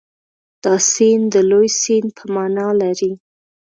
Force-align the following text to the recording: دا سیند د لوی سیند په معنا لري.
دا 0.63 0.73
سیند 0.91 1.25
د 1.33 1.35
لوی 1.49 1.67
سیند 1.81 2.09
په 2.17 2.25
معنا 2.35 2.67
لري. 2.81 3.11